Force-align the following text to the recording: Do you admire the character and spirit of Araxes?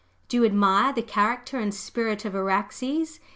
Do 0.29 0.37
you 0.37 0.45
admire 0.45 0.91
the 0.91 1.03
character 1.03 1.59
and 1.59 1.71
spirit 1.71 2.25
of 2.25 2.33
Araxes? 2.33 3.19